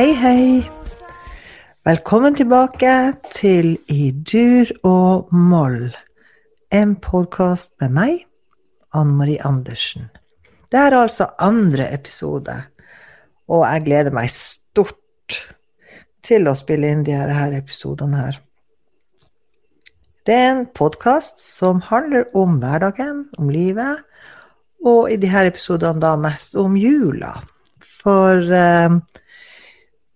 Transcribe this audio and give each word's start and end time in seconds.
Hei, 0.00 0.14
hei. 0.16 0.44
Velkommen 1.84 2.32
tilbake 2.32 2.92
til 3.36 3.74
I 3.92 4.06
dur 4.24 4.70
og 4.88 5.28
moll, 5.28 5.90
en 6.72 6.94
podkast 7.04 7.74
med 7.82 7.92
meg, 7.98 8.14
Anne 8.96 9.12
Marie 9.18 9.44
Andersen. 9.44 10.06
Det 10.72 10.80
er 10.80 10.96
altså 10.96 11.26
andre 11.36 11.90
episode, 11.92 12.54
og 13.44 13.66
jeg 13.66 13.84
gleder 13.90 14.16
meg 14.16 14.32
stort 14.32 15.36
til 16.24 16.48
å 16.48 16.56
spille 16.56 16.94
inn 16.94 17.04
de 17.04 17.20
her 17.20 17.58
episodene 17.60 18.24
her. 18.24 18.40
Det 20.24 20.38
er 20.38 20.50
en 20.54 20.66
podkast 20.80 21.44
som 21.44 21.84
handler 21.92 22.24
om 22.32 22.56
hverdagen, 22.64 23.26
om 23.36 23.52
livet, 23.52 24.00
og 24.80 25.12
i 25.12 25.20
de 25.20 25.28
her 25.28 25.52
episodene 25.52 26.00
da 26.00 26.16
mest 26.16 26.56
om 26.56 26.80
jula. 26.88 27.36
For 28.00 28.48
eh, 28.48 29.00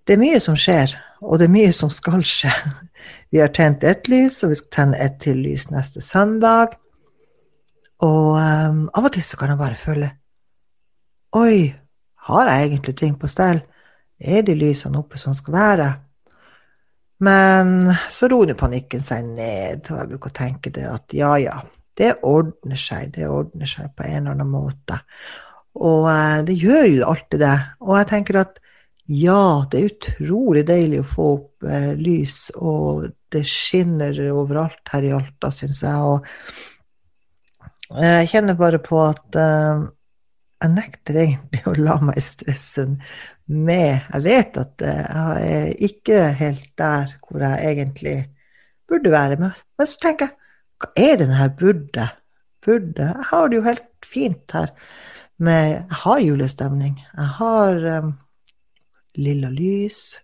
det 0.07 0.15
er 0.15 0.21
mye 0.21 0.41
som 0.43 0.57
skjer, 0.59 0.93
og 1.25 1.39
det 1.41 1.49
er 1.49 1.55
mye 1.55 1.73
som 1.73 1.93
skal 1.93 2.25
skje. 2.29 2.53
Vi 3.33 3.41
har 3.41 3.51
tent 3.55 3.85
ett 3.85 4.07
lys, 4.09 4.43
og 4.45 4.53
vi 4.53 4.57
skal 4.61 4.75
tenne 4.77 4.99
ett 5.03 5.17
til 5.21 5.41
lys 5.43 5.65
neste 5.73 5.99
søndag. 6.05 6.77
Og 8.07 8.37
um, 8.39 8.85
av 8.95 9.09
og 9.09 9.11
til 9.15 9.25
så 9.27 9.39
kan 9.41 9.51
jeg 9.51 9.59
bare 9.59 9.79
føle 9.81 10.11
Oi, 11.35 11.75
har 12.29 12.51
jeg 12.51 12.69
egentlig 12.69 12.95
ting 13.01 13.17
på 13.19 13.27
stell? 13.27 13.59
Er 14.21 14.45
de 14.47 14.55
lysene 14.55 15.01
oppe 15.01 15.19
som 15.19 15.35
skal 15.35 15.57
være? 15.57 15.89
Men 17.27 17.91
så 18.11 18.31
roer 18.31 18.55
panikken 18.59 19.03
seg 19.03 19.27
ned, 19.33 19.83
og 19.91 19.99
jeg 19.99 20.13
bruker 20.13 20.31
å 20.31 20.39
tenke 20.39 20.71
det 20.75 20.87
at 20.87 21.17
ja, 21.17 21.35
ja, 21.43 21.59
det 21.99 22.21
ordner 22.23 22.79
seg, 22.79 23.11
det 23.17 23.27
ordner 23.27 23.67
seg 23.67 23.91
på 23.99 24.07
en 24.07 24.21
eller 24.21 24.37
annen 24.37 24.53
måte. 24.53 25.01
Og 25.75 26.07
uh, 26.07 26.39
det 26.47 26.55
gjør 26.55 26.87
jo 26.93 27.09
alltid 27.11 27.43
det. 27.43 27.57
Og 27.83 27.99
jeg 27.99 28.13
tenker 28.15 28.45
at 28.45 28.63
ja, 29.07 29.67
det 29.71 29.79
er 29.79 29.91
utrolig 29.91 30.63
deilig 30.69 31.03
å 31.03 31.09
få 31.09 31.25
opp 31.35 31.67
eh, 31.69 31.93
lys, 31.99 32.51
og 32.57 33.11
det 33.33 33.45
skinner 33.49 34.17
overalt 34.33 34.89
her 34.93 35.05
i 35.05 35.13
Alta, 35.13 35.51
syns 35.53 35.83
jeg. 35.85 36.01
Og 36.01 36.25
jeg 38.01 38.31
kjenner 38.33 38.57
bare 38.57 38.81
på 38.81 39.03
at 39.05 39.37
eh, 39.37 39.85
jeg 40.65 40.73
nekter 40.73 41.21
egentlig 41.21 41.63
å 41.69 41.77
la 41.77 41.99
meg 42.01 42.23
stresse 42.25 42.87
med 43.45 44.07
Jeg 44.09 44.23
vet 44.25 44.57
at 44.57 44.83
eh, 44.89 45.05
jeg 45.05 45.53
er 45.59 45.85
ikke 45.91 46.21
helt 46.41 46.71
der 46.81 47.13
hvor 47.27 47.45
jeg 47.45 47.75
egentlig 47.75 48.17
burde 48.89 49.13
være. 49.13 49.37
Men, 49.37 49.53
men 49.77 49.91
så 49.91 50.01
tenker 50.01 50.31
jeg, 50.31 50.37
hva 50.81 50.89
er 50.97 51.17
det 51.21 51.29
her 51.37 51.53
burde? 51.61 52.09
Burde? 52.65 53.11
Jeg 53.11 53.29
har 53.31 53.49
det 53.49 53.59
jo 53.59 53.67
helt 53.69 54.09
fint 54.09 54.57
her. 54.57 54.73
Med, 55.37 55.75
jeg 55.77 56.01
har 56.07 56.25
julestemning. 56.25 56.97
Jeg 57.19 57.31
har 57.37 57.85
um, 58.01 58.15
lilla 59.21 59.51
lys. 59.53 60.17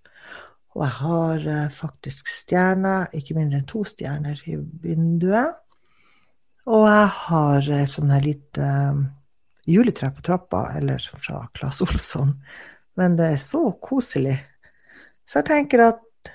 Og 0.74 0.84
jeg 0.84 0.94
har 1.00 1.46
eh, 1.50 1.72
faktisk 1.74 2.30
stjerner, 2.30 3.08
ikke 3.16 3.36
mindre 3.38 3.60
enn 3.60 3.70
to 3.70 3.82
stjerner 3.88 4.38
i 4.46 4.58
vinduet. 4.84 5.58
Og 6.70 6.86
jeg 6.86 7.08
har 7.24 7.70
eh, 7.74 7.88
sånn 7.90 8.12
her 8.14 8.22
lite 8.22 8.66
uh, 8.66 9.00
juletre 9.70 10.12
på 10.14 10.22
trappa, 10.26 10.68
eller 10.78 11.02
fra 11.18 11.42
Claes 11.56 11.80
Olsson. 11.82 12.36
Men 13.00 13.16
det 13.18 13.32
er 13.34 13.42
så 13.42 13.64
koselig. 13.82 14.36
Så 15.26 15.40
jeg 15.40 15.50
tenker 15.50 15.86
at 15.88 16.32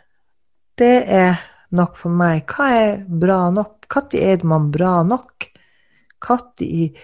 det 0.79 0.95
er 1.11 1.39
nok 1.75 1.95
for 1.99 2.11
meg. 2.11 2.43
Hva 2.49 2.69
er 2.75 3.03
bra 3.07 3.47
nok? 3.53 3.87
Når 3.95 4.17
er 4.19 4.43
man 4.47 4.71
bra 4.73 4.97
nok? 5.07 5.47
Når 6.25 6.95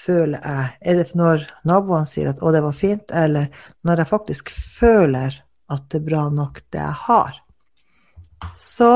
føler 0.00 0.40
jeg 0.40 0.72
Er 0.80 0.98
det 1.00 1.14
når 1.18 1.46
naboene 1.68 2.08
sier 2.08 2.30
at 2.30 2.40
'å, 2.40 2.52
det 2.52 2.62
var 2.62 2.76
fint', 2.76 3.12
eller 3.12 3.48
når 3.84 4.02
jeg 4.02 4.12
faktisk 4.12 4.50
føler 4.50 5.42
at 5.70 5.82
det 5.88 6.00
er 6.00 6.08
bra 6.08 6.28
nok, 6.30 6.62
det 6.72 6.80
jeg 6.80 6.96
har? 7.06 7.40
Så 8.56 8.90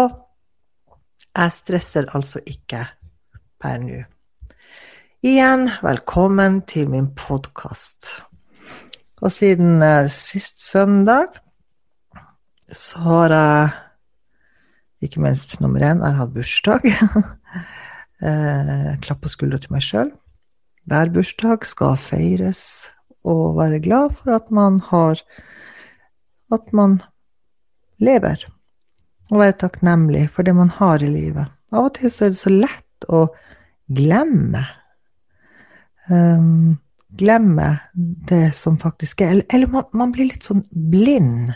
jeg 1.35 1.53
stresser 1.53 2.09
altså 2.15 2.41
ikke 2.47 2.87
per 3.61 3.79
nå. 3.83 4.05
Igjen, 5.25 5.71
velkommen 5.83 6.63
til 6.69 6.91
min 6.91 7.09
podkast. 7.17 8.21
Og 9.25 9.33
siden 9.33 9.83
uh, 9.83 10.11
sist 10.13 10.61
søndag 10.61 11.41
så 12.73 12.99
har 12.99 13.33
jeg 13.33 13.71
ikke 15.09 15.21
minst 15.21 15.61
nummer 15.61 15.81
én, 15.81 16.01
jeg 16.01 16.13
har 16.13 16.21
hatt 16.23 16.35
bursdag. 16.35 16.87
eh, 18.27 18.93
klapp 19.05 19.21
på 19.21 19.29
skuldra 19.29 19.61
til 19.61 19.75
meg 19.75 19.85
sjøl. 19.85 20.13
Hver 20.85 21.11
bursdag 21.15 21.65
skal 21.65 21.97
feires 21.97 22.91
og 23.25 23.57
være 23.57 23.81
glad 23.81 24.13
for 24.21 24.37
at 24.37 24.51
man 24.51 24.81
har 24.91 25.21
At 26.53 26.73
man 26.73 27.01
lever. 27.99 28.45
Og 29.31 29.39
være 29.41 29.53
takknemlig 29.53 30.29
for 30.31 30.43
det 30.43 30.55
man 30.55 30.69
har 30.69 31.03
i 31.03 31.09
livet. 31.09 31.47
Av 31.73 31.89
og 31.89 31.95
til 31.97 32.11
så 32.13 32.27
er 32.27 32.35
det 32.35 32.39
så 32.39 32.53
lett 32.53 33.07
å 33.09 33.27
glemme. 33.89 34.63
Um, 36.11 36.77
glemme 37.17 37.79
det 38.29 38.55
som 38.55 38.77
faktisk 38.79 39.21
er 39.21 39.31
Eller, 39.31 39.45
eller 39.51 39.67
man, 39.67 39.85
man, 39.93 40.13
blir 40.13 40.29
litt 40.29 40.45
sånn 40.45 40.63
blind 40.71 41.55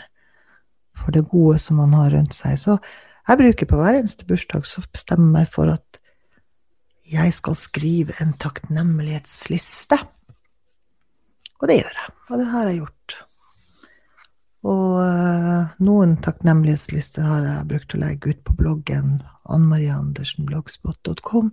for 0.97 1.13
det 1.15 1.27
gode 1.29 1.59
som 1.61 1.77
man 1.79 1.93
har 1.93 2.11
rundt 2.11 2.33
seg. 2.33 2.57
Så 2.57 2.79
jeg 3.29 3.39
bruker 3.39 3.69
på 3.69 3.79
hver 3.79 3.99
eneste 3.99 4.25
bursdag 4.25 4.65
så 4.65 4.83
bestemmer 4.89 5.27
jeg 5.27 5.35
meg 5.37 5.53
for 5.53 5.71
at 5.71 5.88
jeg 7.09 7.33
skal 7.33 7.57
skrive 7.57 8.13
en 8.21 8.35
takknemlighetsliste. 8.41 9.97
Og 11.59 11.67
det 11.67 11.81
gjør 11.81 11.97
jeg, 11.97 12.13
og 12.29 12.39
det 12.39 12.47
har 12.53 12.69
jeg 12.69 12.79
gjort. 12.79 13.17
Og 14.69 14.99
uh, 14.99 15.71
noen 15.83 16.17
takknemlighetslister 16.23 17.23
har 17.23 17.45
jeg 17.47 17.67
brukt 17.69 17.95
å 17.95 18.01
legge 18.01 18.33
ut 18.33 18.41
på 18.47 18.55
bloggen 18.59 19.19
annmariandersenblogspot.com, 19.49 21.51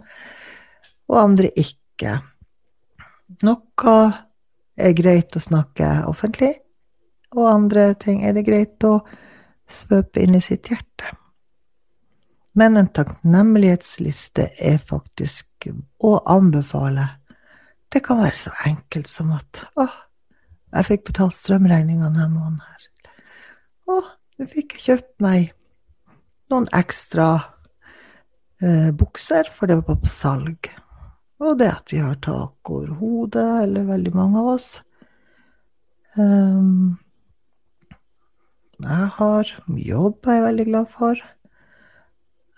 og 1.06 1.21
andre 1.21 1.50
ikke. 1.59 2.19
Noe 3.47 3.97
er 4.77 4.97
greit 4.99 5.37
å 5.39 5.43
snakke 5.43 5.87
offentlig, 6.11 6.53
og 7.37 7.50
andre 7.50 7.95
ting 8.03 8.25
er 8.27 8.37
det 8.37 8.47
greit 8.47 8.84
å 8.87 8.99
svøpe 9.71 10.22
inn 10.22 10.37
i 10.39 10.45
sitt 10.45 10.69
hjerte. 10.71 11.15
Men 12.56 12.77
en 12.81 12.89
takknemlighetsliste 12.89 14.49
er 14.65 14.78
faktisk 14.89 15.69
å 16.00 16.12
anbefale. 16.33 17.09
Det 17.93 18.00
kan 18.06 18.22
være 18.22 18.39
så 18.47 18.53
enkelt 18.69 19.11
som 19.12 19.34
at 19.37 19.61
å, 19.77 19.84
jeg 20.77 20.89
fikk 20.89 21.05
betalt 21.11 21.37
strømregninga 21.37 22.09
denne 22.09 22.31
måneden 22.33 22.62
her. 22.65 22.89
Å, 23.93 24.00
nå 24.41 24.49
fikk 24.53 24.78
jeg 24.78 24.87
kjøpt 24.87 25.12
meg 25.25 25.53
noen 26.53 26.66
ekstra 26.77 27.28
eh, 28.65 28.91
bukser, 28.97 29.53
for 29.53 29.69
det 29.69 29.78
var 29.83 30.00
på 30.00 30.11
salg. 30.11 30.72
Og 31.45 31.59
det 31.61 31.69
at 31.75 31.93
vi 31.93 32.00
har 32.00 32.16
tak 32.25 32.71
over 32.72 32.97
hodet, 33.00 33.49
eller 33.66 33.89
veldig 33.91 34.12
mange 34.16 34.41
av 34.41 34.53
oss. 34.56 34.71
Um, 36.16 36.97
jeg 38.81 39.09
har 39.19 39.50
jobb 39.69 40.25
jeg 40.25 40.39
er 40.41 40.47
veldig 40.49 40.66
glad 40.71 40.93
for. 40.93 41.21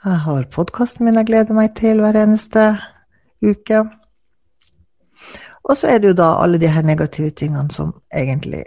Jeg 0.04 0.20
har 0.22 0.44
podkasten 0.54 1.09
min 1.09 1.16
jeg 1.19 1.26
gleder 1.26 1.56
meg 1.56 1.72
til 1.75 1.98
hver 1.98 2.14
eneste 2.20 2.69
uke. 3.42 3.81
Og 5.66 5.75
så 5.76 5.88
er 5.91 5.98
det 5.98 6.12
jo 6.12 6.19
da 6.20 6.28
alle 6.38 6.60
de 6.62 6.69
her 6.70 6.86
negative 6.86 7.31
tingene 7.31 7.75
som 7.75 7.97
egentlig 8.14 8.64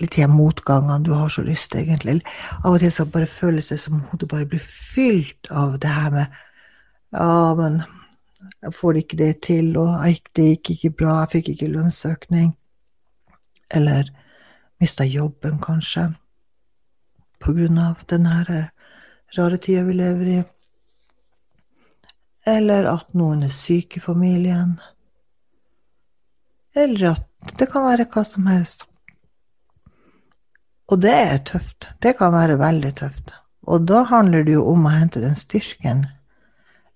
Litt 0.00 0.16
de 0.16 0.24
motgangene 0.26 1.04
du 1.04 1.10
har 1.12 1.28
så 1.28 1.42
lyst, 1.44 1.70
til, 1.70 1.82
egentlig. 1.84 2.22
Av 2.64 2.72
og 2.72 2.80
til 2.80 2.90
så 2.90 3.04
bare 3.04 3.28
føles 3.28 3.68
det 3.68 3.76
som 3.78 4.00
hodet 4.08 4.28
bare 4.30 4.46
blir 4.48 4.62
fylt 4.64 5.50
av 5.50 5.76
det 5.78 5.90
her 5.92 6.10
med 6.10 6.38
Ja, 7.12 7.54
men 7.54 7.82
jeg 8.62 8.72
får 8.74 8.96
ikke 8.96 9.16
det 9.16 9.42
til, 9.44 9.76
og 9.76 10.00
det 10.34 10.46
gikk 10.48 10.70
ikke 10.70 10.90
bra, 11.02 11.18
jeg 11.20 11.30
fikk 11.34 11.52
ikke 11.52 11.68
lønnsøkning. 11.74 12.56
Eller 13.70 14.08
mista 14.80 15.04
jobben, 15.04 15.60
kanskje, 15.60 16.08
på 17.38 17.52
grunn 17.52 17.78
av 17.78 18.00
den 18.08 18.26
her 18.26 18.72
rare 19.36 19.58
tida 19.58 19.84
vi 19.84 20.00
lever 20.00 20.32
i 20.38 20.42
eller 22.46 22.88
at 22.90 23.12
noen 23.14 23.44
er 23.46 23.54
syk 23.54 23.96
i 23.96 24.02
familien, 24.02 24.78
eller 26.74 27.12
at 27.12 27.58
det 27.58 27.68
kan 27.70 27.84
være 27.86 28.08
hva 28.10 28.24
som 28.26 28.48
helst. 28.50 28.86
Og 30.92 31.00
det 31.00 31.12
er 31.12 31.38
tøft. 31.46 31.90
Det 32.02 32.16
kan 32.18 32.32
være 32.34 32.58
veldig 32.60 32.92
tøft. 32.98 33.32
Og 33.62 33.86
da 33.88 34.02
handler 34.10 34.44
det 34.44 34.56
jo 34.56 34.64
om 34.72 34.86
å 34.86 34.92
hente 34.92 35.22
den 35.22 35.36
styrken 35.38 36.06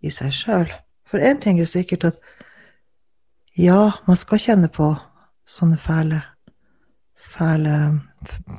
i 0.02 0.10
seg 0.12 0.34
sjøl. 0.34 0.72
For 1.06 1.22
én 1.22 1.40
ting 1.40 1.60
er 1.60 1.70
sikkert 1.70 2.04
at 2.10 2.18
ja, 3.56 3.92
man 4.06 4.18
skal 4.20 4.42
kjenne 4.42 4.68
på 4.68 4.90
sånne 5.48 5.78
fæle, 5.80 6.18
fæle 7.32 7.76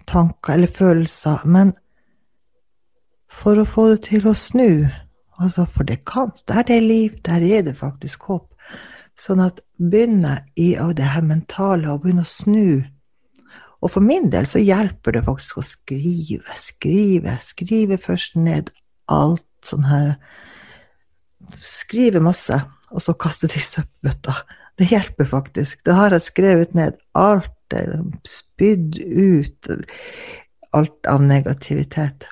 tanker 0.07 0.55
eller 0.55 0.71
følelser, 0.73 1.43
men 1.45 1.75
for 3.29 3.59
å 3.59 3.67
få 3.67 3.89
det 3.91 4.07
til 4.07 4.25
å 4.31 4.33
snu 4.33 4.87
Altså, 5.39 5.65
for 5.65 5.83
det 5.83 6.05
kan. 6.05 6.31
Der 6.47 6.63
det 6.63 6.77
er 6.77 6.81
liv, 6.81 7.11
der 7.25 7.41
er 7.45 7.61
det 7.61 7.77
faktisk 7.77 8.23
håp. 8.29 8.53
Sånn 9.17 9.41
at 9.41 9.61
begynne 9.77 10.43
i 10.55 10.75
av 10.77 10.95
det 10.97 11.05
her 11.13 11.21
mentale, 11.25 11.89
og 11.91 12.01
begynne 12.01 12.25
å 12.25 12.29
snu, 12.29 12.85
Og 13.81 13.91
for 13.93 14.01
min 14.01 14.31
del 14.33 14.47
så 14.49 14.57
hjelper 14.57 15.13
det 15.13 15.25
faktisk 15.27 15.59
å 15.61 15.65
skrive, 15.65 16.55
skrive, 16.57 17.37
skrive 17.45 17.99
først 18.01 18.33
ned 18.35 18.71
alt 19.05 19.45
sånn 19.65 19.85
her 19.85 20.15
Skrive 21.63 22.19
masse, 22.19 22.57
og 22.91 22.99
så 22.99 23.13
kaste 23.15 23.47
det 23.47 23.61
i 23.61 23.63
søppelbøtta. 23.63 24.33
Det 24.75 24.89
hjelper 24.89 25.29
faktisk. 25.29 25.79
Da 25.85 25.93
har 25.95 26.11
jeg 26.11 26.25
skrevet 26.25 26.73
ned 26.75 26.97
alt, 27.15 27.53
spydd 28.27 28.97
ut 28.99 29.69
alt 30.75 31.07
av 31.07 31.23
negativitet. 31.23 32.27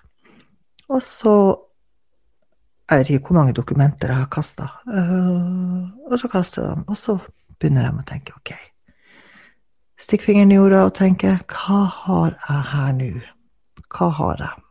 Og 0.91 0.99
så 1.05 1.37
Jeg 2.85 3.01
vet 3.01 3.09
ikke 3.09 3.31
hvor 3.31 3.39
mange 3.39 3.53
dokumenter 3.57 4.11
jeg 4.11 4.17
har 4.21 4.29
kasta. 4.29 4.67
Øh, 4.87 6.11
og 6.11 6.19
så 6.21 6.27
kaster 6.29 6.61
jeg 6.61 6.75
dem, 6.75 6.83
og 6.87 6.97
så 6.97 7.17
begynner 7.59 7.87
jeg 7.87 7.95
å 7.97 8.05
tenke 8.05 8.35
ok. 8.35 8.51
Stikk 10.05 10.25
fingeren 10.27 10.51
i 10.51 10.59
jorda 10.59 10.83
og 10.85 10.93
tenke 10.97 11.31
hva 11.49 11.79
har 12.03 12.35
jeg 12.35 12.67
her 12.73 12.91
nå? 12.99 13.07
Hva 13.95 14.09
har 14.19 14.43
jeg? 14.43 14.61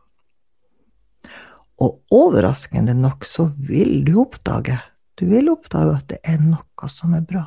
Og 1.83 2.15
overraskende 2.15 2.95
nok 2.95 3.27
så 3.27 3.49
vil 3.59 4.05
du 4.07 4.21
oppdage 4.23 4.79
Du 5.19 5.27
vil 5.31 5.51
oppdage 5.51 5.97
at 5.97 6.07
det 6.11 6.19
er 6.27 6.39
noe 6.43 6.89
som 6.91 7.15
er 7.15 7.23
bra. 7.23 7.45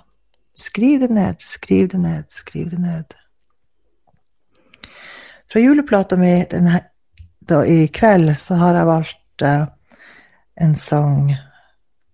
Skriv 0.58 1.02
det 1.04 1.10
ned, 1.12 1.42
skriv 1.44 1.90
det 1.92 2.00
ned, 2.00 2.24
skriv 2.31 2.69
det 2.72 2.80
ned. 2.80 3.16
Fra 5.52 5.60
juleplata 5.60 6.16
mi 6.16 6.31
denne, 6.52 6.80
da, 7.40 7.60
i 7.68 7.90
kveld 7.92 8.31
så 8.40 8.56
har 8.56 8.80
jeg 8.80 8.88
valgt 8.88 9.44
uh, 9.44 9.68
en 10.62 10.75
sang 10.75 11.36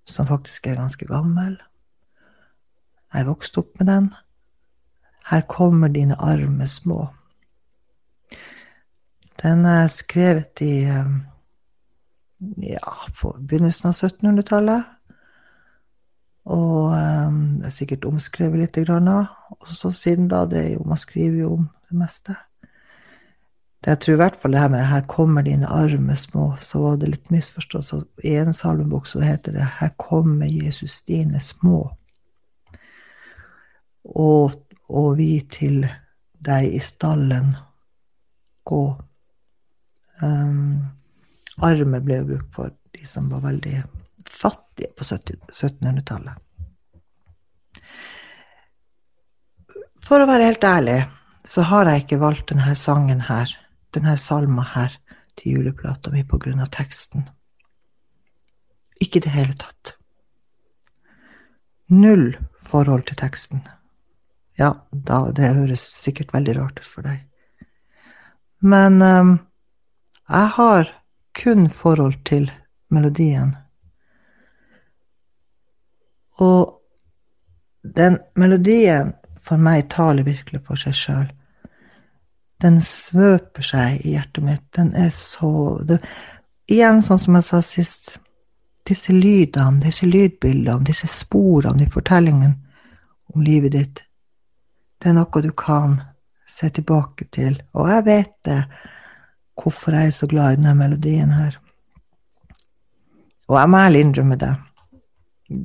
som 0.06 0.28
faktisk 0.28 0.68
er 0.68 0.76
ganske 0.76 1.08
gammel. 1.08 1.58
Jeg 3.14 3.28
vokste 3.28 3.62
opp 3.64 3.80
med 3.80 3.88
den. 3.88 4.14
Her 5.30 5.42
kommer 5.48 5.88
dine 5.88 6.16
arme 6.20 6.68
små. 6.68 7.08
Den 9.44 9.66
er 9.66 9.88
skrevet 9.88 10.62
i 10.62 10.86
uh, 10.88 11.14
ja, 12.64 12.84
på 13.20 13.36
begynnelsen 13.40 13.92
av 13.92 13.96
1700-tallet. 13.96 14.90
Og 16.44 16.92
um, 16.92 17.44
det 17.60 17.70
er 17.70 17.76
sikkert 17.76 18.08
omskrevet 18.08 18.60
litt. 18.60 18.80
Og 18.90 19.68
så 19.76 19.92
siden 19.92 20.28
da, 20.32 20.44
det 20.46 20.66
er 20.66 20.70
jo, 20.74 20.84
man 20.88 21.00
skriver 21.00 21.38
jo 21.46 21.54
om 21.54 21.70
det 21.90 22.00
meste. 22.00 22.36
Jeg 23.84 24.00
tror 24.00 24.14
i 24.14 24.20
hvert 24.22 24.36
fall 24.40 24.54
det 24.56 24.60
her 24.62 24.70
med 24.70 24.86
'Her 24.86 25.02
kommer 25.02 25.42
dine 25.42 25.68
arme 25.68 26.16
små', 26.16 26.58
så 26.62 26.80
var 26.80 26.96
det 26.96 27.10
litt 27.10 27.32
misforstått. 27.32 28.08
I 28.24 28.36
en 28.36 28.54
salmebok 28.54 29.08
så 29.08 29.20
heter 29.20 29.52
det 29.52 29.68
'Her 29.80 29.90
kommer 29.98 30.46
Jesus 30.46 31.02
dine 31.02 31.40
små'. 31.40 31.96
Og, 34.06 34.52
og 34.90 35.18
vi 35.18 35.48
til 35.52 35.90
deg 36.46 36.74
i 36.74 36.80
stallen 36.80 37.56
gå. 38.66 39.02
Um, 40.22 40.88
arme 41.62 42.00
ble 42.00 42.24
brukt 42.24 42.56
for 42.56 42.72
de 42.94 43.06
som 43.06 43.30
var 43.30 43.40
veldig 43.40 43.84
fattige 44.30 44.94
på 44.98 45.04
1700-tallet. 45.04 46.34
For 50.04 50.20
å 50.20 50.28
være 50.28 50.52
helt 50.52 50.64
ærlig 50.64 51.04
så 51.50 51.62
har 51.68 51.90
jeg 51.90 52.04
ikke 52.04 52.22
valgt 52.22 52.50
denne 52.52 52.76
sangen 52.76 53.22
her, 53.28 53.52
denne 53.96 54.16
salma 54.18 54.66
her, 54.76 54.96
til 55.40 55.58
juleplata 55.58 56.12
mi 56.14 56.22
på 56.30 56.38
grunn 56.38 56.62
av 56.62 56.70
teksten. 56.74 57.26
Ikke 59.02 59.18
i 59.18 59.24
det 59.26 59.34
hele 59.34 59.56
tatt. 59.58 59.96
Null 61.90 62.36
forhold 62.62 63.08
til 63.10 63.18
teksten. 63.20 63.64
Ja, 64.58 64.76
da, 64.92 65.26
det 65.34 65.56
høres 65.56 65.82
sikkert 65.82 66.34
veldig 66.34 66.58
rart 66.60 66.78
ut 66.80 66.90
for 66.90 67.06
deg. 67.06 67.24
Men 68.64 69.02
um, 69.02 69.34
jeg 70.30 70.54
har 70.58 70.94
kun 71.34 71.70
forhold 71.70 72.20
til 72.30 72.52
melodien. 72.94 73.56
Og 76.38 76.80
den 77.84 78.20
melodien 78.40 79.14
for 79.44 79.60
meg 79.60 79.90
taler 79.92 80.24
virkelig 80.24 80.62
for 80.68 80.80
seg 80.80 80.96
sjøl. 80.96 81.26
Den 82.64 82.80
svøper 82.86 83.66
seg 83.66 84.06
i 84.06 84.16
hjertet 84.16 84.46
mitt. 84.46 84.64
Den 84.76 84.94
er 84.96 85.10
så 85.16 85.52
det, 85.84 86.00
Igjen, 86.72 87.02
sånn 87.04 87.20
som 87.20 87.36
jeg 87.36 87.44
sa 87.44 87.60
sist, 87.60 88.14
disse 88.88 89.12
lydene, 89.12 89.82
disse 89.84 90.08
lydbildene, 90.08 90.86
disse 90.88 91.10
sporene 91.12 91.84
i 91.84 91.92
fortellingen 91.92 92.54
om 93.34 93.44
livet 93.44 93.76
ditt, 93.76 94.04
det 95.04 95.12
er 95.12 95.18
noe 95.18 95.42
du 95.44 95.52
kan 95.60 95.98
se 96.48 96.70
tilbake 96.72 97.28
til. 97.36 97.58
Og 97.76 97.90
jeg 97.92 98.06
vet 98.08 98.34
det 98.48 98.62
hvorfor 99.60 99.98
jeg 99.98 100.14
er 100.14 100.16
så 100.16 100.30
glad 100.32 100.54
i 100.54 100.62
denne 100.62 100.76
melodien 100.80 101.36
her. 101.36 101.60
Og 103.52 103.60
jeg 103.60 103.70
må 103.70 103.84
ærlig 103.84 104.06
innrømme 104.06 104.40
det. 104.40 104.54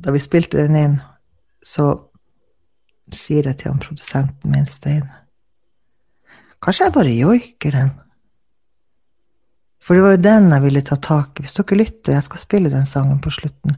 Da 0.03 0.11
vi 0.11 0.19
spilte 0.19 0.59
den 0.59 0.75
inn, 0.75 0.99
så 1.63 1.93
sier 3.15 3.47
jeg 3.47 3.61
til 3.61 3.71
han 3.71 3.81
produsenten 3.81 4.51
min, 4.51 4.67
Stein 4.67 5.07
Kanskje 6.63 6.85
jeg 6.85 6.95
bare 6.95 7.15
joiker 7.15 7.75
den? 7.75 7.91
For 9.79 9.95
det 9.95 10.03
var 10.03 10.15
jo 10.15 10.21
den 10.21 10.51
jeg 10.53 10.63
ville 10.65 10.81
ta 10.85 10.99
tak 11.01 11.39
i. 11.39 11.45
Hvis 11.45 11.55
dere 11.57 11.79
lytter, 11.79 12.13
jeg 12.13 12.25
skal 12.27 12.41
spille 12.41 12.71
den 12.71 12.85
sangen 12.85 13.21
på 13.23 13.31
slutten. 13.33 13.77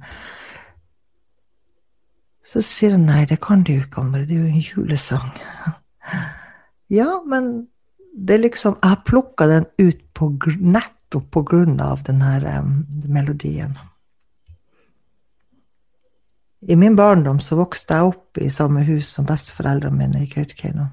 Så 2.51 2.63
sier 2.65 2.97
han 2.97 3.05
nei, 3.07 3.21
det 3.29 3.39
kan 3.43 3.61
du 3.63 3.77
ikke, 3.77 4.01
Anne, 4.01 4.25
det 4.27 4.35
er 4.35 4.41
jo 4.41 4.49
en 4.49 4.65
julesang. 4.65 5.31
Ja, 6.91 7.21
men 7.23 7.69
det 8.11 8.33
er 8.33 8.41
liksom 8.41 8.73
Jeg 8.81 8.89
har 8.89 9.03
plukka 9.07 9.45
den 9.47 9.65
ut 9.79 10.01
på, 10.13 10.27
nettopp 10.59 11.29
på 11.31 11.43
grunn 11.47 11.79
av 11.79 12.01
den 12.03 12.19
her 12.19 12.43
um, 12.59 12.81
melodien. 13.07 13.77
I 16.67 16.75
min 16.75 16.97
barndom 16.99 17.39
så 17.39 17.55
vokste 17.55 17.95
jeg 17.95 18.09
opp 18.11 18.41
i 18.43 18.49
samme 18.51 18.83
hus 18.83 19.07
som 19.15 19.25
besteforeldrene 19.25 19.97
mine 19.97 20.25
i 20.25 20.27
Kautokeino. 20.27 20.89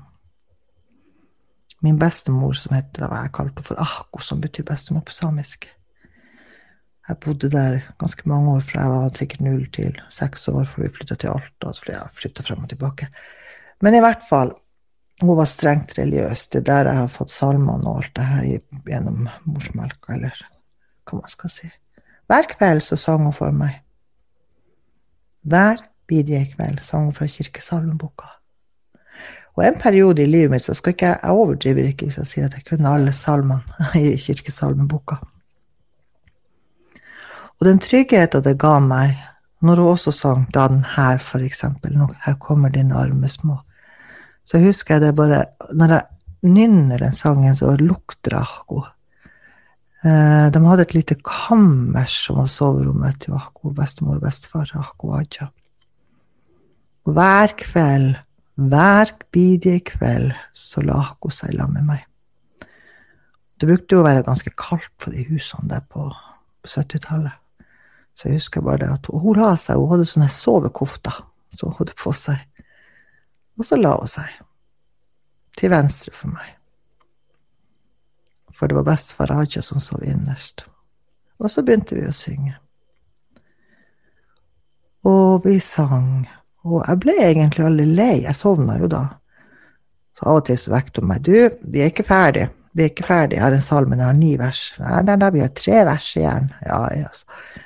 Min 1.80 1.98
bestemor, 1.98 2.56
som 2.58 2.74
het, 2.74 2.90
da 2.96 3.06
var 3.06 3.26
jeg 3.26 3.34
kalt 3.36 3.60
for 3.66 3.78
Ahko, 3.78 4.22
som 4.24 4.40
betyr 4.42 4.66
bestemor 4.66 5.04
på 5.06 5.14
samisk. 5.14 5.68
Jeg 7.08 7.16
bodde 7.24 7.48
der 7.48 7.80
ganske 8.00 8.28
mange 8.28 8.50
år, 8.52 8.64
fra 8.66 8.82
jeg 8.82 8.90
var 8.92 9.14
sikkert 9.16 9.44
null 9.46 9.66
til 9.72 10.00
seks 10.12 10.48
år, 10.48 10.64
for 10.68 10.82
vi 10.82 10.90
flytta 10.92 11.14
til 11.14 11.30
Alta. 11.32 11.72
fordi 11.72 11.92
jeg 11.92 12.16
flytta 12.20 12.42
frem 12.42 12.62
og 12.62 12.68
tilbake. 12.68 13.08
Men 13.80 13.94
i 13.94 14.00
hvert 14.00 14.26
fall, 14.28 14.52
hun 15.20 15.36
var 15.36 15.44
strengt 15.44 15.98
religiøs. 15.98 16.46
Det 16.46 16.58
er 16.60 16.64
der 16.64 16.90
jeg 16.90 16.96
har 16.96 17.08
fått 17.08 17.30
salmene 17.30 17.88
og 17.88 18.02
alt 18.02 18.14
det 18.16 18.24
her 18.24 18.60
gjennom 18.86 19.28
morsmelka, 19.44 20.12
eller 20.14 20.34
hva 21.04 21.20
man 21.20 21.32
skal 21.32 21.50
si. 21.50 21.70
Hver 22.26 22.50
kveld 22.58 22.82
så 22.84 22.96
sang 22.96 23.24
hun 23.24 23.32
for 23.32 23.54
meg. 23.54 23.80
Hver 25.48 25.80
bidige 26.06 26.52
kveld 26.52 26.82
sang 26.84 27.08
hun 27.08 27.14
fra 27.16 27.26
kirkesalmeboka. 27.26 28.37
Og 29.58 29.64
en 29.66 29.78
periode 29.80 30.22
i 30.22 30.30
livet 30.30 30.52
mitt 30.52 30.62
så 30.62 30.74
skal 30.78 30.94
ikke 30.94 31.08
jeg, 31.08 31.18
jeg 31.18 31.38
overdriver 31.42 31.88
ikke 31.88 32.06
hvis 32.06 32.18
jeg 32.20 32.30
sier 32.30 32.46
at 32.46 32.54
jeg 32.54 32.66
kunne 32.68 32.92
alle 32.94 33.14
salmene 33.16 33.88
i 33.98 34.14
kirkesalmeboka. 34.22 35.18
Og 37.58 37.66
den 37.66 37.80
tryggheten 37.82 38.44
det 38.44 38.54
ga 38.62 38.76
meg, 38.78 39.16
når 39.66 39.80
hun 39.82 39.96
også 39.96 40.12
sang 40.14 40.44
da 40.54 40.68
den 40.70 40.84
her, 40.94 41.18
for 41.18 41.42
eksempel, 41.42 41.96
'Her 41.98 42.36
kommer 42.38 42.68
dine 42.68 42.94
arme 42.94 43.28
små', 43.28 43.58
så 44.44 44.58
husker 44.62 44.94
jeg 44.94 45.00
det 45.00 45.16
bare 45.16 45.44
Når 45.74 45.88
jeg 45.88 46.02
nynner 46.42 46.98
den 46.98 47.12
sangen, 47.12 47.56
så 47.56 47.76
lukter 47.76 48.30
det 48.30 48.38
Ahko. 48.38 48.82
Eh, 50.04 50.50
de 50.52 50.66
hadde 50.66 50.82
et 50.82 50.94
lite 50.94 51.14
kammers 51.14 52.14
som 52.24 52.36
var 52.36 52.46
soverommet 52.46 53.20
til 53.20 53.34
Ahko, 53.34 53.70
bestemor 53.70 54.14
og 54.14 54.20
bestefar. 54.20 54.70
Ahko 54.74 55.12
Aja. 55.18 55.48
Hver 57.04 57.54
kveld, 57.58 58.16
hver 58.58 59.12
bidige 59.30 59.80
kveld, 59.92 60.32
så 60.52 60.82
la 60.82 60.98
hun 61.22 61.30
seg 61.30 61.54
sammen 61.54 61.78
med 61.78 61.86
meg. 61.92 62.04
Det 63.58 63.66
brukte 63.66 63.94
jo 63.94 64.02
å 64.02 64.06
være 64.06 64.24
ganske 64.26 64.50
kaldt 64.58 64.90
på 64.98 65.12
de 65.14 65.24
husene 65.30 65.70
der 65.70 65.84
på 65.90 66.08
70-tallet. 66.66 67.34
Så 68.18 68.28
jeg 68.28 68.40
husker 68.40 68.62
bare 68.66 68.82
det 68.82 68.90
at 68.96 69.10
hun 69.10 69.38
la 69.38 69.52
seg, 69.58 69.78
hun 69.78 69.92
hadde 69.92 70.06
sånne 70.10 70.30
sovekofter 70.34 71.20
som 71.54 71.70
hun 71.70 71.78
hadde 71.78 71.94
på 71.98 72.12
seg. 72.14 72.42
Og 73.58 73.66
så 73.66 73.78
la 73.78 73.94
hun 73.94 74.10
seg. 74.10 74.30
Til 75.58 75.70
venstre 75.70 76.14
for 76.14 76.30
meg. 76.30 76.54
For 78.54 78.70
det 78.70 78.78
var 78.78 78.86
bestefar 78.90 79.30
Raja 79.30 79.62
som 79.62 79.82
sov 79.82 80.02
innerst. 80.02 80.64
Og 81.38 81.50
så 81.50 81.62
begynte 81.62 81.94
vi 81.94 82.06
å 82.06 82.14
synge. 82.14 82.56
Og 85.06 85.46
vi 85.46 85.60
sang. 85.62 86.26
Og 86.68 86.82
jeg 86.84 87.00
ble 87.02 87.16
egentlig 87.24 87.66
aldri 87.66 87.86
lei. 87.88 88.14
Jeg 88.26 88.36
sovna 88.36 88.78
jo 88.80 88.90
da. 88.92 89.04
Så 90.18 90.26
av 90.28 90.40
og 90.40 90.48
til 90.48 90.58
så 90.60 90.72
vekket 90.74 91.00
hun 91.00 91.08
meg. 91.10 91.22
Du, 91.24 91.34
vi 91.72 91.82
er 91.82 91.92
ikke 91.92 92.06
ferdig. 92.08 92.48
Vi 92.76 92.84
er 92.84 92.92
ikke 92.92 93.06
ferdig. 93.08 93.38
Jeg 93.38 93.44
har 93.46 93.56
en 93.56 93.64
salme, 93.64 93.96
jeg 93.96 94.06
har 94.06 94.18
ni 94.18 94.34
vers. 94.38 94.60
Nei, 94.82 94.98
nei, 95.06 95.16
nei, 95.22 95.30
vi 95.34 95.44
har 95.44 95.54
tre 95.56 95.84
vers 95.88 96.10
igjen. 96.18 96.50
Ja, 96.66 96.82
ja. 96.94 97.62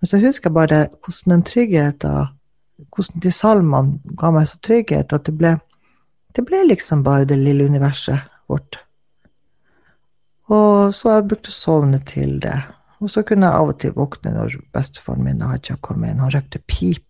Men 0.00 0.10
så 0.10 0.20
husker 0.22 0.50
jeg 0.50 0.58
bare 0.58 0.80
hvordan 1.04 1.36
den 1.36 1.46
tryggheten 1.48 2.32
hvordan 2.94 3.22
de 3.22 3.30
salmene 3.32 4.14
ga 4.18 4.30
meg 4.34 4.48
så 4.50 4.58
trygghet 4.66 5.14
at 5.14 5.26
det 5.28 5.36
ble 5.38 5.56
Det 6.34 6.42
ble 6.42 6.64
liksom 6.66 7.04
bare 7.06 7.28
det 7.30 7.36
lille 7.38 7.68
universet 7.70 8.24
vårt. 8.50 8.80
Og 10.50 10.90
så 10.90 11.12
jeg 11.12 11.26
brukt 11.30 11.46
å 11.46 11.52
sovne 11.54 12.00
til 12.02 12.40
det. 12.42 12.56
Og 12.98 13.12
så 13.12 13.22
kunne 13.22 13.46
jeg 13.46 13.54
av 13.54 13.70
og 13.70 13.78
til 13.78 13.92
våkne 13.94 14.32
når 14.34 14.56
bestefaren 14.74 15.22
min 15.22 15.44
Haja 15.46 15.76
kom 15.78 16.02
inn. 16.02 16.18
Han 16.18 16.32
røykte 16.34 16.58
pipe. 16.66 17.06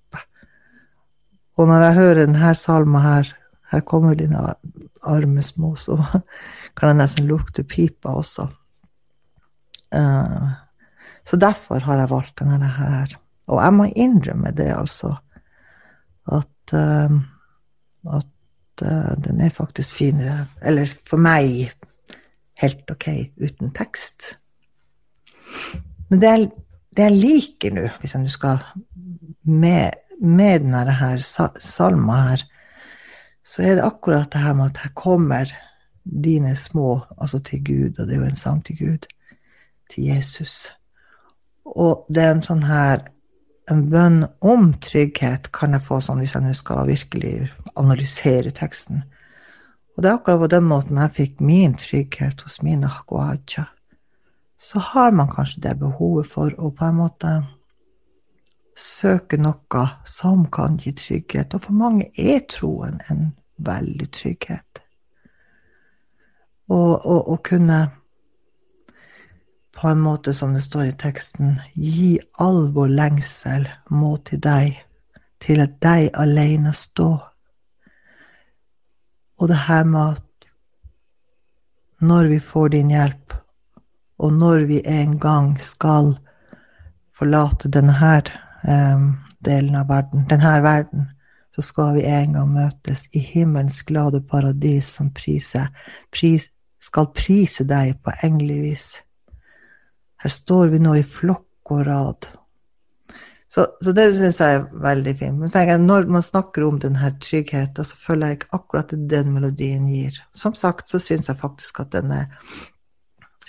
Og 1.56 1.68
når 1.70 1.87
jeg 1.87 1.99
hører 1.99 2.20
denne 2.25 2.54
salma 2.58 3.00
her, 3.04 3.30
her 3.70 3.82
kommer 3.87 4.14
dine 4.18 4.40
arme 5.06 5.42
små, 5.42 5.75
så 5.76 5.96
kan 6.76 6.90
jeg 6.90 7.00
nesten 7.00 7.28
lukte 7.30 7.64
pipa 7.66 8.16
også. 8.18 8.49
Uh, 9.94 10.50
så 11.25 11.38
derfor 11.40 11.84
har 11.87 12.02
jeg 12.02 12.11
valgt 12.11 12.38
denne 12.40 12.70
her. 12.78 13.14
Og 13.46 13.61
jeg 13.62 13.76
må 13.76 13.87
innrømme 13.94 14.50
det, 14.56 14.70
altså, 14.75 15.14
at, 16.32 16.75
uh, 16.75 17.18
at 18.16 18.84
uh, 18.84 19.12
den 19.25 19.40
er 19.44 19.52
faktisk 19.52 19.99
finere 19.99 20.46
Eller 20.64 20.88
for 21.06 21.20
meg 21.20 21.70
helt 22.62 22.90
ok 22.90 23.08
uten 23.40 23.73
tekst. 23.76 24.38
Men 26.08 26.20
det 26.20 26.30
jeg, 26.30 26.50
det 26.96 27.08
jeg 27.08 27.18
liker 27.18 27.75
nå, 27.75 27.88
hvis 28.00 28.14
jeg 28.14 28.25
nå 28.25 28.32
skal 28.32 28.62
med, 29.44 30.03
med 30.21 30.64
denne 30.64 30.99
her 30.99 31.23
salma 31.61 32.21
her, 32.28 32.44
så 33.44 33.62
er 33.62 33.78
det 33.78 33.85
akkurat 33.85 34.33
det 34.33 34.40
her 34.40 34.54
med 34.56 34.73
at 34.73 34.83
her 34.85 34.92
kommer 34.97 35.50
dine 36.04 36.56
små, 36.56 37.00
altså 37.18 37.38
til 37.38 37.64
Gud, 37.64 37.99
og 37.99 38.06
det 38.06 38.14
er 38.14 38.23
jo 38.23 38.30
en 38.30 38.37
sang 38.37 38.64
til 38.64 38.78
Gud, 38.78 39.06
til 39.92 40.04
Jesus. 40.04 40.73
Og 41.64 42.06
det 42.09 42.23
er 42.23 42.35
en 42.35 42.44
sånn 42.44 42.64
her 42.68 43.06
en 43.71 43.87
bønn 43.88 44.25
om 44.44 44.73
trygghet 44.85 45.49
kan 45.56 45.73
jeg 45.73 45.85
få 45.87 46.00
sånn 46.04 46.21
hvis 46.21 46.35
jeg 46.37 46.44
nå 46.44 46.52
skal 46.56 46.88
virkelig 46.88 47.49
analysere 47.80 48.52
teksten. 48.52 49.04
Og 49.94 50.02
det 50.02 50.11
er 50.11 50.18
akkurat 50.18 50.42
på 50.42 50.50
den 50.52 50.66
måten 50.68 51.00
jeg 51.00 51.16
fikk 51.18 51.40
min 51.40 51.76
trygghet 51.80 52.42
hos 52.44 52.61
mine 52.66 52.90
hakuaja. 52.90 53.68
Så 54.61 54.80
har 54.92 55.14
man 55.16 55.30
kanskje 55.33 55.62
det 55.64 55.78
behovet 55.80 56.28
for 56.28 56.52
å 56.59 56.73
på 56.75 56.88
en 56.88 56.99
måte 56.99 57.33
søke 58.76 59.38
noe 59.40 59.85
som 60.07 60.47
kan 60.50 60.78
gi 60.78 60.93
trygghet. 60.93 61.54
Og 61.54 61.66
for 61.66 61.78
mange 61.78 62.11
er 62.19 62.40
troen 62.50 63.00
en 63.11 63.33
veldig 63.57 64.09
trygghet. 64.12 64.81
Og 66.73 67.04
å 67.04 67.37
kunne 67.45 67.85
på 69.75 69.88
en 69.88 70.00
måte 70.00 70.35
som 70.35 70.54
det 70.54 70.62
står 70.62 70.85
i 70.85 70.97
teksten, 70.99 71.59
gi 71.75 72.19
all 72.40 72.69
vår 72.73 72.93
lengsel 72.95 73.66
må 73.90 74.16
til 74.28 74.40
deg, 74.40 74.78
til 75.43 75.61
at 75.64 75.75
deg 75.83 76.12
alene 76.14 76.73
stå. 76.73 77.11
Og 79.37 79.50
det 79.50 79.64
her 79.66 79.85
med 79.85 80.14
at 80.14 80.49
når 82.04 82.31
vi 82.31 82.38
får 82.40 82.69
din 82.69 82.95
hjelp, 82.95 83.35
og 84.19 84.33
når 84.33 84.64
vi 84.71 84.81
en 84.87 85.19
gang 85.19 85.59
skal 85.61 86.14
forlate 87.19 87.69
denne 87.69 87.99
her, 87.99 88.31
um, 88.68 89.11
delen 89.44 89.76
av 89.78 89.88
verden, 89.88 90.26
denne 90.30 90.54
verden, 90.64 91.09
så 91.54 91.62
skal 91.62 91.94
vi 91.94 92.06
en 92.11 92.35
gang 92.35 92.52
møtes 92.54 93.06
i 93.14 93.23
himmelens 93.23 93.83
glade 93.87 94.21
paradis 94.26 94.90
som 94.97 95.12
priser, 95.14 95.71
pris, 96.14 96.49
skal 96.83 97.12
prise 97.14 97.64
deg 97.68 97.94
på 98.04 98.14
engelig 98.26 98.61
vis. 98.62 98.87
Her 100.25 100.33
står 100.33 100.73
vi 100.75 100.80
nå 100.83 100.97
i 100.99 101.06
flokk 101.06 101.75
og 101.75 101.87
rad 101.87 102.33
så, 103.54 103.66
så 103.85 103.92
det 103.94 104.09
syns 104.16 104.40
jeg 104.42 104.56
er 104.56 104.64
veldig 104.83 105.12
fint. 105.18 105.37
Men 105.38 105.52
jeg, 105.54 105.78
når 105.78 106.09
man 106.11 106.25
snakker 106.26 106.64
om 106.66 106.80
denne 106.83 107.12
tryggheten, 107.23 107.87
så 107.87 107.99
føler 108.02 108.33
jeg 108.33 108.40
ikke 108.40 108.56
akkurat 108.59 108.94
at 108.97 109.04
den 109.12 109.30
melodien 109.30 109.85
gir. 109.87 110.18
Som 110.35 110.56
sagt 110.59 110.90
så 110.90 110.99
syns 111.02 111.30
jeg 111.30 111.38
faktisk 111.38 111.78
at 111.85 111.92
denne 111.92 112.25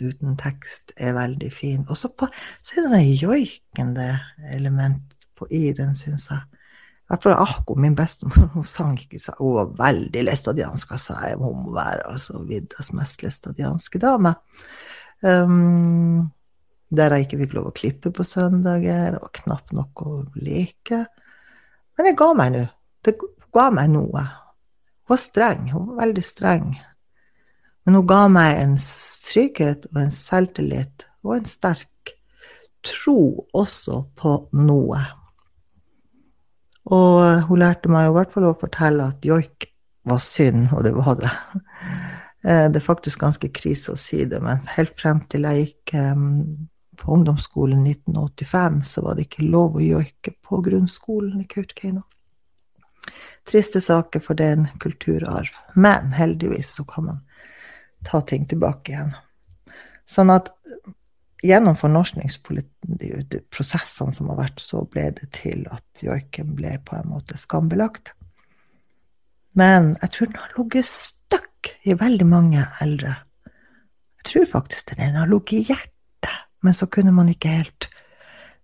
uten 0.02 0.36
tekst 0.40 0.94
er 0.98 1.16
veldig 1.18 1.52
fin. 1.54 1.86
Og 1.90 1.98
så 1.98 2.12
er 2.12 2.32
det 2.32 2.92
sånn 2.92 3.10
joikende 3.16 4.10
element 4.54 5.16
på, 5.36 5.48
i 5.52 5.72
den, 5.76 5.96
syns 5.98 6.30
jeg. 6.32 6.44
I 7.06 7.14
hvert 7.14 7.26
fall 7.28 7.36
Ahko, 7.38 7.76
min 7.78 7.96
bestemor, 7.98 8.48
hun 8.56 8.66
sang 8.66 8.96
ikke 8.98 9.20
så 9.22 9.36
Hun 9.38 9.60
var 9.60 9.74
veldig 9.84 10.24
læstadiansk, 10.26 10.96
altså. 10.98 11.18
Hun 11.38 11.68
må 11.68 11.76
være 11.76 12.08
altså, 12.12 12.40
viddas 12.50 12.94
mest 12.98 13.22
læstadianske 13.24 14.02
dame. 14.02 14.34
Um, 15.22 16.32
der 16.96 17.14
jeg 17.14 17.26
ikke 17.26 17.40
fikk 17.44 17.54
lov 17.58 17.70
å 17.70 17.76
klippe 17.76 18.12
på 18.14 18.26
søndager, 18.26 19.20
og 19.22 19.32
knapt 19.42 19.74
nok 19.76 20.02
å 20.06 20.16
leke. 20.38 21.06
Men 21.96 22.10
det 22.10 22.18
ga 22.20 22.32
meg 22.38 22.52
nå. 22.56 22.66
Det 23.06 23.16
ga 23.56 23.70
meg 23.74 23.94
noe. 23.94 24.26
Hun 25.06 25.14
var 25.14 25.22
streng, 25.22 25.70
hun 25.72 25.92
var 25.92 26.02
veldig 26.06 26.26
streng. 26.26 26.70
Men 27.86 28.00
hun 28.00 28.08
ga 28.10 28.24
meg 28.32 28.62
en 28.62 28.78
trygghet 28.80 29.86
og 29.92 30.02
en 30.02 30.14
selvtillit 30.14 31.06
og 31.26 31.38
en 31.38 31.48
sterk 31.50 32.16
tro 32.86 33.46
også 33.54 34.02
på 34.18 34.36
noe. 34.58 35.00
Og 36.86 37.48
hun 37.48 37.62
lærte 37.62 37.90
meg 37.90 38.10
i 38.10 38.14
hvert 38.14 38.34
fall 38.34 38.50
å 38.50 38.58
fortelle 38.60 39.10
at 39.10 39.26
joik 39.26 39.70
var 40.06 40.22
synd, 40.22 40.70
og 40.74 40.86
det 40.86 40.94
var 40.98 41.18
det. 41.22 41.34
Eh, 42.46 42.68
det 42.70 42.78
er 42.78 42.86
faktisk 42.86 43.24
ganske 43.24 43.50
krise 43.50 43.96
å 43.96 43.98
si 43.98 44.20
det, 44.30 44.38
men 44.38 44.60
helt 44.76 44.94
frem 45.02 45.24
til 45.34 45.48
jeg 45.50 45.64
gikk 45.64 45.96
på 47.02 47.14
ungdomsskolen 47.14 47.88
1985 47.88 48.84
så 48.84 49.02
var 49.02 49.16
det 49.16 49.28
ikke 49.28 49.48
lov 49.50 49.80
å 49.80 49.84
joike 49.84 50.36
på 50.46 50.60
grunnskolen 50.66 51.42
i 51.42 51.48
Kautokeino. 51.50 52.04
Triste 53.46 53.82
saker, 53.82 54.22
for 54.26 54.38
det 54.38 54.46
er 54.46 54.56
en 54.60 54.70
kulturarv. 54.82 55.52
Men 55.76 56.14
heldigvis 56.14 56.72
så 56.78 56.86
kan 56.90 57.10
man 57.10 57.20
ta 58.08 58.22
ting 58.22 58.48
tilbake 58.50 58.92
igjen. 58.94 59.14
Sånn 60.10 60.30
at 60.34 60.46
gjennom 61.46 61.76
fornorskningsprosessene 61.78 64.14
som 64.16 64.30
har 64.32 64.38
vært, 64.40 64.60
så 64.62 64.78
ble 64.90 65.12
det 65.18 65.28
til 65.38 65.60
at 65.74 65.86
joiken 66.02 66.56
ble 66.58 66.74
på 66.86 66.96
en 66.98 67.10
måte 67.12 67.38
skambelagt. 67.42 68.06
Men 69.56 69.96
jeg 70.02 70.10
tror 70.12 70.28
den 70.30 70.42
har 70.42 70.52
ligget 70.58 70.86
støkk 70.90 71.64
i 71.88 71.94
veldig 71.98 72.28
mange 72.30 72.62
eldre. 72.84 73.14
Jeg 74.20 74.26
tror 74.30 74.46
faktisk 74.58 74.84
den 74.98 75.20
har 75.20 75.28
ligget 75.32 75.60
i 75.60 75.68
hjertet 75.72 75.94
men 76.66 76.74
så 76.74 76.88
kunne 76.90 77.14
man 77.14 77.30
ikke 77.30 77.60
helt 77.60 77.92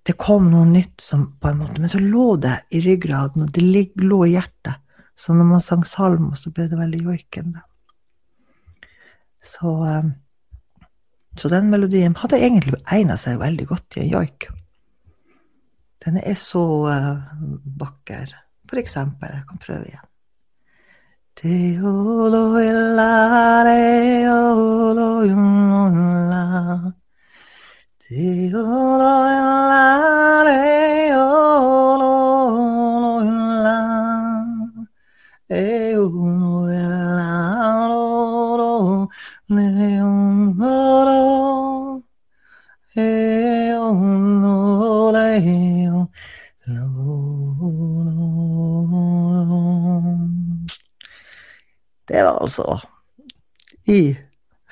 Det 0.01 0.15
kom 0.17 0.47
noe 0.49 0.65
nytt 0.65 1.03
som 1.05 1.27
på 1.37 1.51
en 1.51 1.59
måte 1.59 1.77
Men 1.77 1.91
så 1.91 1.99
lå 2.01 2.31
det 2.41 2.55
i 2.73 2.79
ryggraden, 2.81 3.43
og 3.43 3.51
det 3.53 3.61
lå 4.01 4.23
i 4.25 4.31
hjertet. 4.31 4.79
Så 5.15 5.35
når 5.37 5.45
man 5.45 5.61
sang 5.61 5.83
salmer, 5.85 6.33
så 6.35 6.49
ble 6.49 6.65
det 6.71 6.79
veldig 6.79 7.01
joikende. 7.05 7.61
Så, 9.43 9.73
eh, 9.87 10.11
så 11.37 11.49
den 11.49 11.69
melodien 11.73 12.15
hadde 12.19 12.39
egentlig 12.41 12.81
egna 12.91 13.17
seg 13.17 13.39
veldig 13.41 13.67
godt 13.67 13.97
i 13.97 14.05
en 14.05 14.13
joik. 14.15 14.49
Den 16.05 16.17
er 16.17 16.37
så 16.39 16.63
uh, 16.89 17.17
vakker. 17.77 18.31
For 18.69 18.81
eksempel, 18.81 19.29
jeg 19.35 19.43
kan 19.49 19.61
prøve 19.61 19.85
igjen. 19.85 20.07
Det 21.41 21.81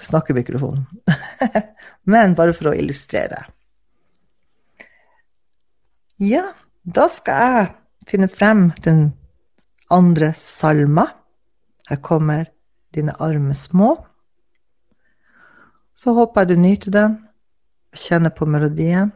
snakkemikrofonen. 0.09 0.85
Men 2.11 2.35
bare 2.37 2.55
for 2.57 2.71
å 2.71 2.75
illustrere. 2.77 3.45
Ja, 6.19 6.43
da 6.83 7.07
skal 7.13 7.43
jeg 7.55 7.69
finne 8.09 8.29
frem 8.31 8.69
den 8.83 9.11
andre 9.93 10.33
salma. 10.37 11.07
Her 11.89 12.01
kommer 12.03 12.49
Dine 12.89 13.13
arme 13.21 13.53
små. 13.53 13.91
Så 15.93 16.15
håper 16.17 16.41
jeg 16.41 16.49
du 16.49 16.61
nyter 16.63 16.93
den, 16.95 17.17
kjenner 17.93 18.33
på 18.33 18.47
melodien. 18.49 19.11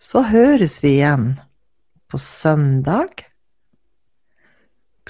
Så 0.00 0.22
høres 0.24 0.78
vi 0.80 0.94
igjen 0.96 1.34
på 2.08 2.16
søndag 2.16 3.26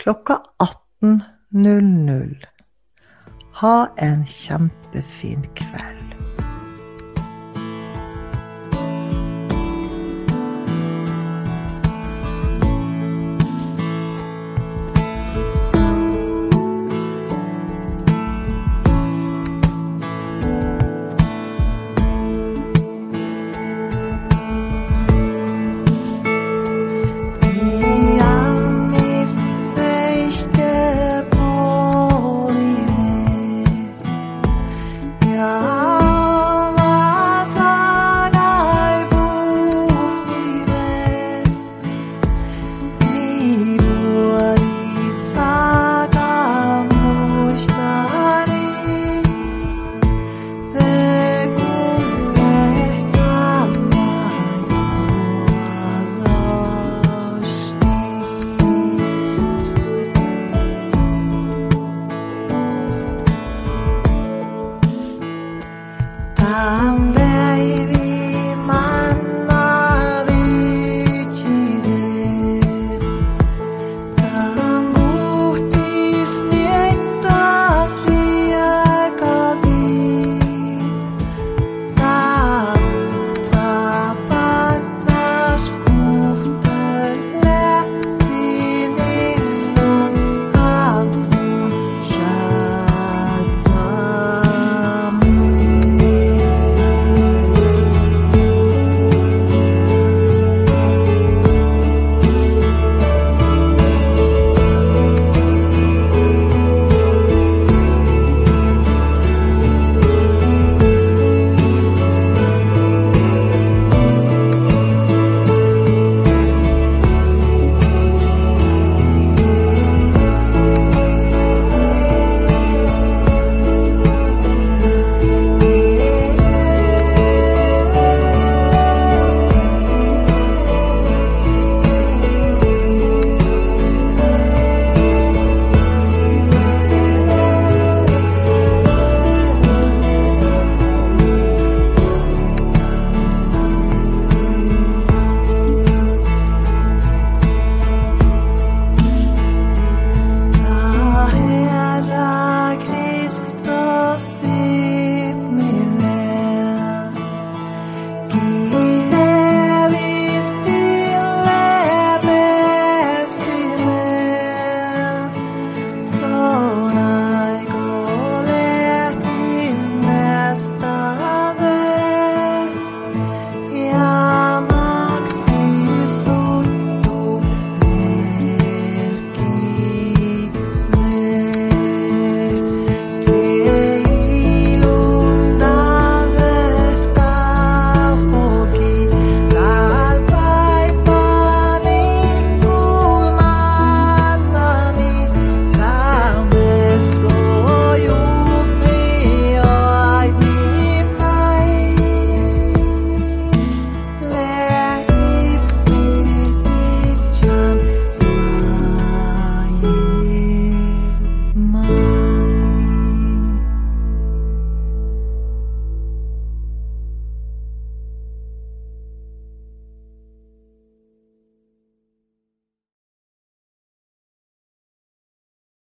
klokka 0.00 0.40
18.00. 0.58 2.46
Ha 3.60 3.92
en 3.96 4.24
kjempefin 4.24 5.42
kveld. 5.54 5.99